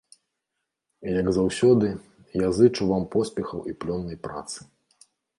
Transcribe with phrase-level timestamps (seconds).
[1.19, 1.91] Як заўсёды,
[2.45, 4.59] я зычу вам поспехаў і плённай працы.